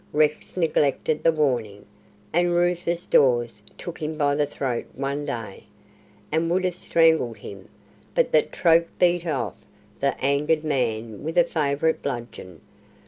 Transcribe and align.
Rex 0.13 0.57
neglected 0.57 1.21
the 1.21 1.31
warning, 1.31 1.85
and 2.33 2.55
Rufus 2.55 3.05
Dawes 3.05 3.61
took 3.77 3.99
him 4.01 4.17
by 4.17 4.33
the 4.33 4.47
throat 4.47 4.87
one 4.95 5.27
day, 5.27 5.65
and 6.31 6.49
would 6.49 6.65
have 6.65 6.75
strangled 6.75 7.37
him, 7.37 7.69
but 8.15 8.31
that 8.31 8.51
Troke 8.51 8.87
beat 8.97 9.27
off 9.27 9.53
the 9.99 10.15
angered 10.19 10.63
man 10.63 11.23
with 11.23 11.37
a 11.37 11.43
favourite 11.43 12.01
bludgeon. 12.01 12.61